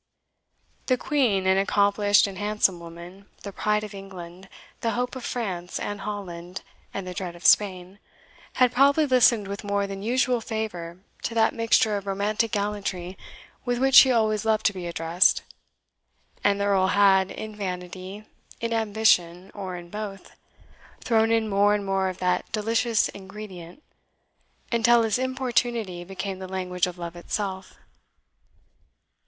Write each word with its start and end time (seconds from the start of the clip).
The 0.87 0.97
Queen, 0.97 1.45
an 1.45 1.59
accomplished 1.59 2.25
and 2.25 2.35
handsome 2.39 2.79
woman, 2.79 3.27
the 3.43 3.51
pride 3.53 3.83
of 3.83 3.93
England, 3.93 4.49
the 4.79 4.93
hope 4.97 5.15
of 5.15 5.23
France 5.23 5.79
and 5.79 6.01
Holland, 6.01 6.63
and 6.91 7.05
the 7.05 7.13
dread 7.13 7.35
of 7.35 7.45
Spain, 7.45 7.99
had 8.53 8.71
probably 8.71 9.05
listened 9.05 9.47
with 9.47 9.63
more 9.63 9.85
than 9.85 10.01
usual 10.01 10.41
favour 10.41 10.97
to 11.21 11.35
that 11.35 11.53
mixture 11.53 11.97
of 11.97 12.07
romantic 12.07 12.49
gallantry 12.49 13.15
with 13.63 13.77
which 13.77 13.93
she 13.93 14.11
always 14.11 14.43
loved 14.43 14.65
to 14.65 14.73
be 14.73 14.87
addressed; 14.87 15.43
and 16.43 16.59
the 16.59 16.65
Earl 16.65 16.87
had, 16.87 17.29
in 17.29 17.55
vanity, 17.55 18.25
in 18.59 18.73
ambition, 18.73 19.51
or 19.53 19.75
in 19.75 19.91
both, 19.91 20.31
thrown 21.01 21.31
in 21.31 21.47
more 21.47 21.75
and 21.75 21.85
more 21.85 22.09
of 22.09 22.17
that 22.17 22.51
delicious 22.51 23.07
ingredient, 23.09 23.83
until 24.71 25.03
his 25.03 25.19
importunity 25.19 26.03
became 26.03 26.39
the 26.39 26.47
language 26.47 26.87
of 26.87 26.97
love 26.97 27.15
itself. 27.15 27.77